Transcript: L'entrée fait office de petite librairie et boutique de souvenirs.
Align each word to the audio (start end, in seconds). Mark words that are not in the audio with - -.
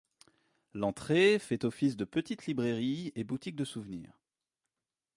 L'entrée 0.73 1.37
fait 1.37 1.63
office 1.63 1.95
de 1.95 2.05
petite 2.05 2.47
librairie 2.47 3.11
et 3.13 3.23
boutique 3.23 3.55
de 3.55 3.65
souvenirs. 3.65 4.19